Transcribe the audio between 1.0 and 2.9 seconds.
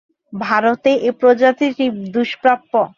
এই প্রজাতিটি দুষ্প্রাপ্য।